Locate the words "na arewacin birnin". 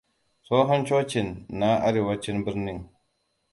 1.59-2.79